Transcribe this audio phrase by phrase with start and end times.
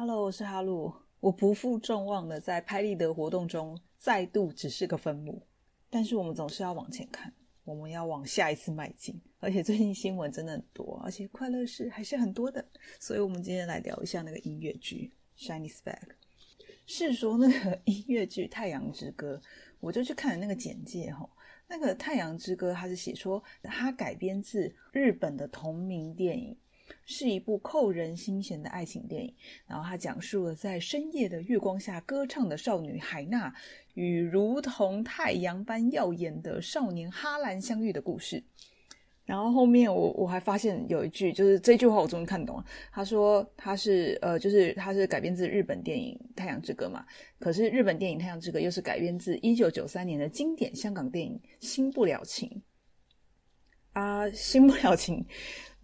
[0.00, 0.90] Hello，我是哈鲁。
[1.20, 5.46] 我不负众望的在拍立得活动中再度只是个分母，
[5.90, 7.30] 但是我们总是要往前看，
[7.64, 9.20] 我们要往下一次迈进。
[9.40, 12.64] 而且最近新闻真的很多，而且快乐事还是很多的，
[12.98, 15.12] 所以我们今天来聊一下那个音乐剧
[15.46, 15.82] 《Shiny Speck》。
[16.86, 19.38] 是说那个音乐剧《太阳之歌》，
[19.80, 21.28] 我就去看了那个简介哈。
[21.68, 26.56] 那个《太阳之歌》，它是写说它改编自日本的同名电影。
[27.10, 29.34] 是一部扣人心弦的爱情电影，
[29.66, 33.52] 然后它讲述了在深夜的月光下歌唱的少女海娜
[33.94, 38.40] 与如同太阳般耀眼的少年哈兰相遇的故事。
[39.24, 42.64] 然后后面我我还发现有一句，就是这句话我终于看懂了。
[42.92, 47.04] 他说他是呃，就是他是改编自日本电影《太阳之歌》嘛，
[47.40, 52.48] 可是日本电影《太阳之歌》又是改编自一九九三年的经典香港电影《新不了情》
[54.00, 55.24] 啊，《新不了情》。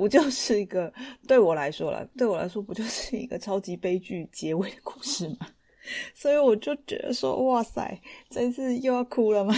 [0.00, 0.90] 不就是一个
[1.28, 5.46] 对我来说了，对我来说不就是一个超级悲剧结尾的故事吗？
[6.16, 9.54] 所以我就觉得说，哇塞，这次又要哭了吗？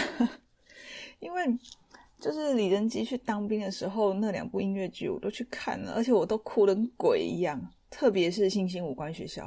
[1.20, 1.46] 因为
[2.18, 9.44] 就是李仁基去当兵的时候，那两部音乐剧我都去看了，而且我都哭得跟鬼一样，特别是《星星五官学校》，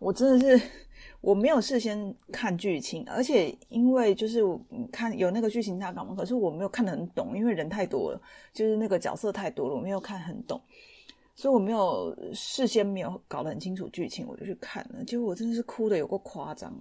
[0.00, 0.68] 我真的是。
[1.20, 4.42] 我没有事先看剧情，而且因为就是
[4.92, 8.20] 看有那个剧情大纲嘛，可是我没有看得很懂，因为人太多了，
[8.52, 10.60] 就是那个角色太多了，我没有看很懂，
[11.34, 16.72] 所以我没有事先没有搞得很清楚剧情，我就去看了，结果我真的是哭的有个夸张，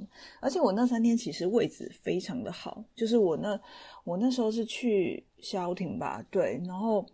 [0.41, 3.59] 而且我那三天其实位置非常的好，就是我那
[4.03, 7.05] 我那时候是去消停吧，对，然后。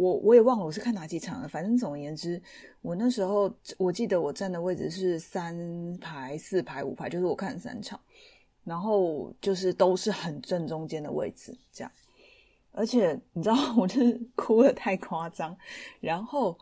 [0.00, 2.40] 我我也忘了我是看哪几场了，反正总而言之，
[2.80, 5.54] 我那时候我记得我站的位置是三
[6.00, 8.00] 排、四排、五排，就是我看三场，
[8.64, 11.92] 然后就是都是很正中间的位置，这样。
[12.72, 15.54] 而且你知道， 我就是哭的太夸张，
[16.00, 16.56] 然后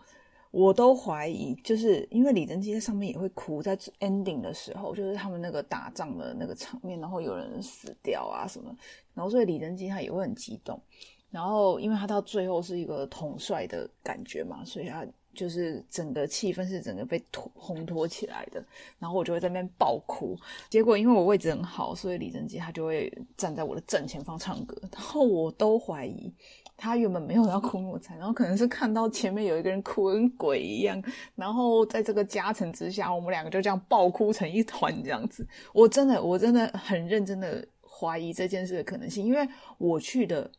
[0.50, 8.77] 我都怀疑，就是因为李贞基在上面也会哭，在 ending 的时候，就是他们那个打仗的那个场面，然后有人死掉啊什么，
[9.14, 10.83] 然后所以李贞基他也会很激动。
[11.31, 18.65] 然后，因为他到最后是一个统帅的感觉嘛，所以他就是整个气氛是整个被烘托起来的。
[18.99, 20.34] 然后我就会在那边爆哭。
[20.71, 24.75] 结果因为我位置很好，所以李贞基他就会站在我的正前方唱歌。
[24.91, 26.33] 然后我都怀疑
[26.78, 31.00] 他原本没有要哭那么惨，然后可能是看到前面有一个人哭跟鬼一样。
[31.34, 35.47] 然后在这个加成之下，我们两个就这样爆哭成一团这样子。
[35.75, 39.47] 我真的，我真的很认真的怀疑这件事的可能性，因为
[39.77, 40.50] 我去的。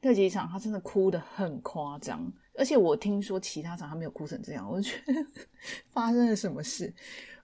[0.00, 5.14] 那几场他真的哭得很夸张，而且我听说其他场他没有哭成这样，我觉得
[5.90, 6.94] 发生了什么事。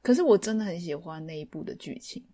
[0.00, 2.24] 可是我真的很喜欢那一部的剧情，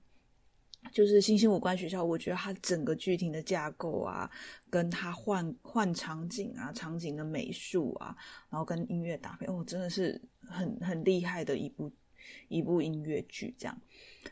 [0.93, 4.31] 就是《星星五官学校》，我觉得它整个剧情的架构啊，
[4.69, 8.15] 跟它换换场景啊，场景的美术啊，
[8.51, 11.91] 然后跟音乐搭配，哦，真的是很很厉害的一部
[12.49, 13.81] 一部音乐剧这样。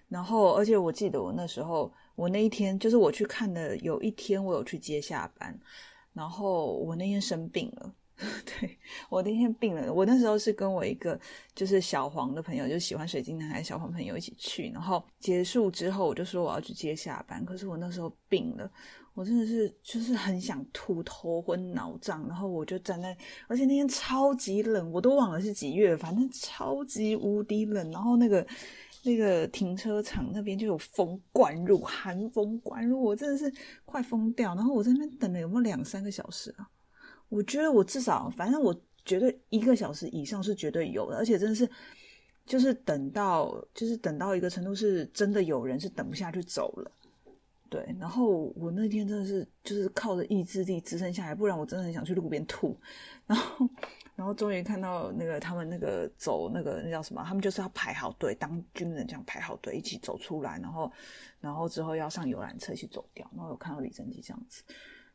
[0.09, 1.91] 然后，而且我记得我那时候。
[2.19, 5.57] 我那一天就是我去看的，有一天我有去接下班，
[6.13, 7.95] 然后我那天生病了，
[8.45, 8.77] 对
[9.09, 9.95] 我那天病了。
[9.95, 11.17] 我那时候是跟我一个
[11.55, 18.69] 就是小黄的朋友，就喜欢水晶男孩小黄朋友一起去，然后结束之后我就说我要去接下班，可是我那时候病了，
[19.15, 28.45] 我真的是就是很想吐，头昏脑胀，然后我就站在，而且那天超级冷，我都忘了是几月，反正超级无敌冷，然后那个。
[29.05, 33.53] 那个停车场那边就有风灌入，寒风灌入，我真的是
[33.85, 34.55] 快疯掉。
[34.55, 36.69] 然后我在那边等了有没有两三个小时啊？
[37.29, 41.69] 我觉得我至少，反正我觉得一个小时以上是绝对有的，而且真的是，
[42.45, 46.91] 就是等到，就是等到一个程度，是真的有人是等不下去走了。
[47.71, 52.77] 对，然后我那天真的是就是靠着意志力支撑下来，不然我真的很想去路边吐。
[53.27, 53.69] 然后。
[54.19, 57.23] 然后终于看到那个他们那个走那个那叫什么？
[57.25, 60.91] 他们就是要排好队，当军人这样排好队一起走出来，然后
[61.41, 63.31] 然后之后要上游览车去走掉。
[63.37, 64.65] 然后有看到李贞基这样子，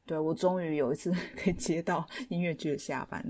[0.05, 3.21] 对我终于有一次 可以接到音乐剧的下班。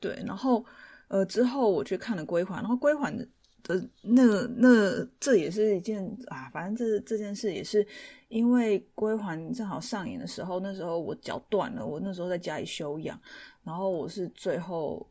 [0.00, 0.64] 对，然后
[1.08, 3.28] 呃之后我去看了归还，然后归还的
[4.00, 4.24] 那
[4.56, 7.86] 那这也是一件啊，反正这这件事也是
[8.28, 13.20] 因为归还正好上演的时候，那时候我脚断了，我那时候在家里休养，
[13.62, 15.06] 然后我是最后。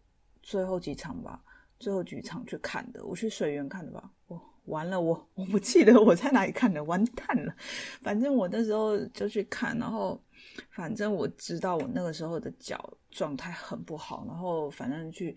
[0.48, 1.44] 最后几场吧，
[1.78, 4.10] 最后几场去看的，我去水源看的吧。
[4.28, 7.54] 我完了，我我不记得我在哪里看的，完蛋了。
[8.02, 10.18] 反正我那时候就去看，然后
[10.72, 15.36] 反正我知道我那个时候的脚状态很不好，然后反正去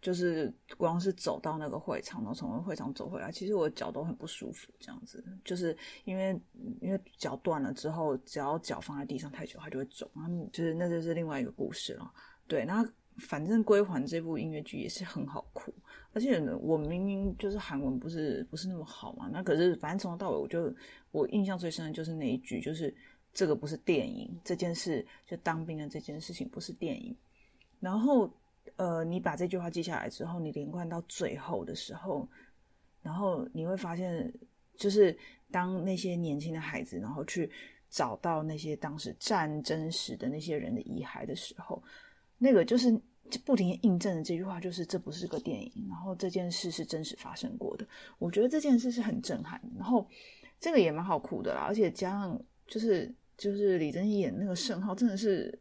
[0.00, 4.72] 就是光是走到那个会场，然后从会场走回来，其实我脚都很不舒服。
[4.80, 6.40] 这样子，就是因为
[6.80, 10.10] 因为脚断了之后，只要脚放在地上太久，它就会肿。
[10.14, 12.10] 然后就是那就是另外一个故事了。
[12.48, 12.82] 对，那。
[13.18, 15.72] 反正归还这部音乐剧也是很好哭，
[16.12, 20.74] 而且，我明明就是韩文不是不是那么好嘛，那可是反正从头到尾，我就
[21.12, 22.92] 我印象最深的就是那一句，就是
[23.32, 27.16] 这个不是电影，这件事就当兵的这件事情不是电影。
[27.80, 28.28] 然后
[28.76, 32.28] 呃，你把这句话记下来之后，你连贯到最后的时候，
[33.02, 34.32] 然后你会发现，
[34.76, 35.16] 就是
[35.50, 37.50] 当那些年轻的孩子，然后去
[37.90, 41.80] 找到那些当时战争时的那些人的遗骸的时候，
[42.38, 43.00] 那个就是。
[43.44, 47.84] 不停印证的这句话，就是这不是个电影，然后这件事是真实发生过的。
[48.18, 50.06] 我觉得这件事是很震撼，然后
[50.60, 55.58] 这个也蛮好哭的啦，而且加上就是就是李珍演那个盛浩，真的是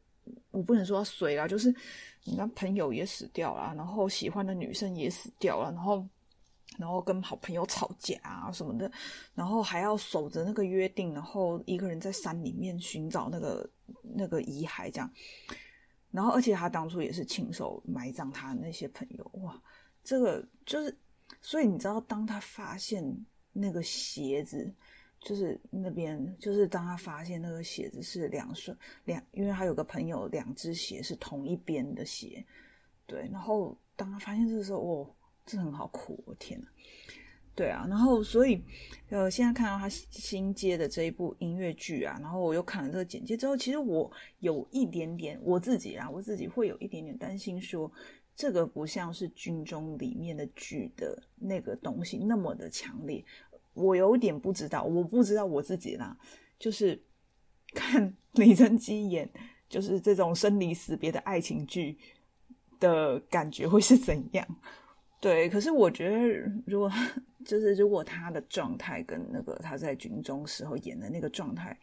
[0.51, 1.73] 我不能说水啦，就是
[2.25, 6.05] 你看朋友也死掉了，然后喜欢的女生也死掉了，然后
[6.77, 8.91] 然后跟好朋友吵架啊什么的，
[9.33, 13.67] 然后还要守着那个约定，然后一个人在山里面寻找那个
[14.15, 15.09] 那个遗骸，这样。
[16.13, 19.59] 然后，而且他当初也是亲手埋葬他那些朋友，哇，
[20.03, 20.95] 这个就是，
[21.41, 23.03] 所以你知道，当他发现
[23.51, 24.71] 那个鞋子，
[25.21, 32.45] 就是那边，就是当他发现那个鞋子是两双两，因为他有个朋友两只鞋是同一边的鞋，
[33.07, 35.15] 对，然后当他发现这个时候，哦，
[35.47, 36.67] 这很好哭，我天呐！
[37.55, 38.59] 对啊，然后所以，
[39.09, 47.91] 呃，现在看到他新接的这一部音乐剧啊，然后我又看了这个简介之后，其实我有一点点我自己啊，我自己会有一点点担心，说
[48.35, 53.23] 这个不像是军中里面的剧的那个东西那么的强烈，
[53.75, 56.17] 我有点不知道，我不知道我自己啦，
[56.57, 56.99] 就是
[57.75, 59.29] 看李贞基演
[59.69, 61.95] 就是这种生离死别的爱情剧
[62.79, 64.47] 的感觉会是怎样。
[65.23, 66.91] 对，可是我觉得，如果
[67.45, 71.79] 就是如果他的状态跟那个他在军中时候演的那个状态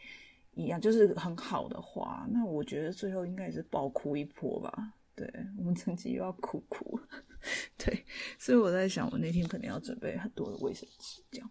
[0.53, 4.93] 一样，就是很好的话，那我觉得最后应该是爆哭一波吧。
[5.15, 5.27] 对
[5.57, 7.01] 我们成绩又要哭哭，
[7.79, 8.05] 对，
[8.39, 11.51] 所以我在想，我那天可能要准备很多的卫生纸，这样。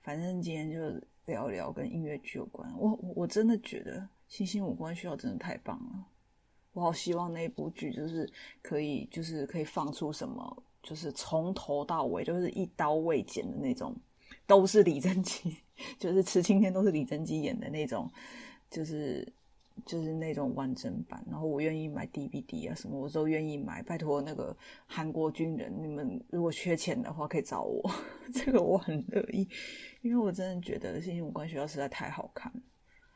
[0.00, 0.78] 反正今天就
[1.26, 2.72] 聊聊跟音乐剧有关。
[2.78, 3.98] 我我真的觉得
[4.28, 6.06] 《星星五官需要》真的太棒了，
[6.72, 8.26] 我好希望那部剧就是
[8.62, 10.62] 可以，就是可以放出什么。
[10.82, 13.94] 就是从头到尾就是一刀未剪的那种，
[14.46, 15.56] 都是李贞基，
[15.98, 18.10] 就是池青天都是李贞基演的那种，
[18.68, 19.26] 就是
[19.86, 21.24] 就是那种完整版。
[21.30, 23.80] 然后我愿意买 DVD 啊什么，我都愿意买。
[23.82, 24.56] 拜托那个
[24.86, 27.88] 韩国军人，你们如果缺钱的话可以找我，
[28.34, 29.48] 这个我很乐意，
[30.02, 32.52] 因为我真的觉得《星星五官学校》实在太好看。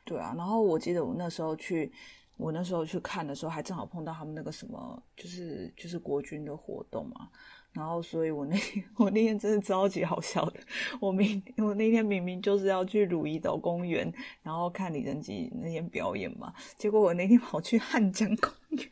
[0.05, 1.91] 对啊，然后我记得我那时候去。
[2.37, 7.29] 我那时候去看的时候，还正好碰到他们那个什么，就是就是国军的活动嘛。
[7.73, 10.61] 然后，所以我那天 我那天真的超级好笑的。
[10.99, 14.11] 我明我那天明明就是要去鲁怡岛公园，
[14.43, 16.55] 然后看李仁基那天表演嘛。
[16.79, 18.91] 结果我那天跑去汉江公园，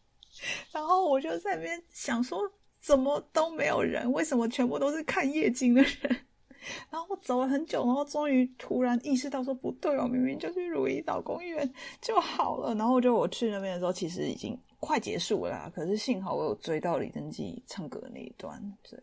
[0.72, 2.40] 然后我就在那边想说，
[2.80, 4.10] 怎么都没有人？
[4.10, 6.26] 为什么全部都是看夜景的人？
[6.90, 12.74] 然后我走了很久，然后终于突然意识到说不对哦，明明就去如意岛公园就好了。
[12.74, 18.98] 然后就我去那边的时候，其实已经快结束了，可是幸好我有追到李登基唱歌的那一段，对，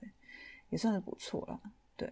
[0.70, 1.60] 也算是不错啦。
[1.96, 2.12] 对，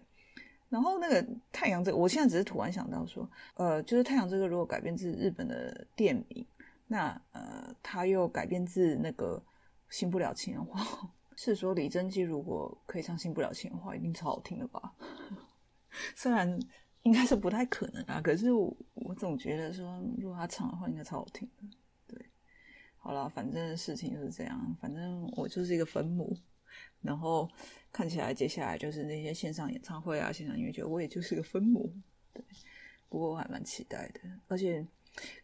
[0.68, 6.46] 然后那个太阳这个，我现在只是突然想到说，呃，就是太阳这个如果改编自日本的电影，
[6.86, 9.42] 那呃，他又改编自那个
[9.88, 11.10] 新不了情的话。
[11.42, 14.92] 是说李贞基如果可以唱《新不了情》的话，一定超好听的吧？
[16.14, 16.60] 虽然
[17.00, 21.64] 应该是不太可能啊，可是我我总觉得说，如果他唱的话，应该超好听的。
[22.06, 22.26] 对，
[22.98, 26.36] 好了，反正事情就是这样，反正我就是一个分母，
[27.00, 27.48] 然后
[27.90, 31.90] 看起来接下来就是那些线上演唱会啊、线上音乐节，我也就是个分母。
[32.34, 32.44] 对，
[33.08, 34.86] 不过我还蛮期待的，而且。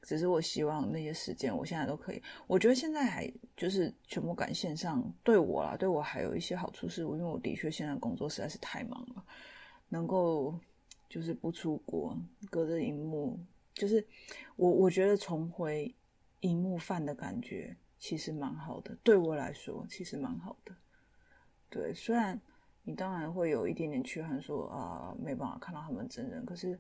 [0.02, 2.22] 只是我希望那些时间，我现在都可以。
[2.46, 9.24] 我觉得现在还就是全部赶线上，对我啦，对我还有一些好处，是因为我的确现在工作实在是太忙了，
[9.88, 10.58] 能够
[11.08, 12.16] 就是不出国，
[12.48, 13.38] 隔着荧幕，
[13.74, 14.06] 就是
[14.54, 15.92] 我我觉得重回
[16.40, 20.74] 荧幕饭的感觉其实蛮好的，对我来说其实蛮好的。
[21.68, 22.40] 对，虽然
[22.84, 26.78] 你当然会有一点点缺憾，说啊没办法看到他们真人，可是。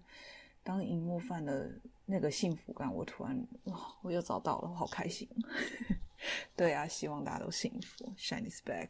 [0.66, 1.70] 当荧幕饭的
[2.06, 5.28] 那个幸福感，我突然哇，我又找到了，我好开心。
[6.56, 8.12] 对啊，希望大家都幸福。
[8.18, 8.88] Shine is back。